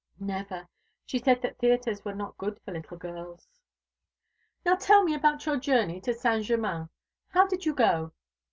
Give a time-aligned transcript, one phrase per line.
[0.19, 0.67] "Never.
[1.05, 3.47] She said that theatres were not good for little girls."
[4.65, 6.89] "Now tell me about your journey to Saint Germain.
[7.27, 8.11] How did you go?"